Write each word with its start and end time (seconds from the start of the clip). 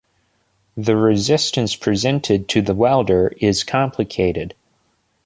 The 0.77 0.95
resistance 0.97 1.75
presented 1.75 2.49
to 2.49 2.63
the 2.63 2.73
welder 2.73 3.27
is 3.39 3.63
complicated. 3.63 4.55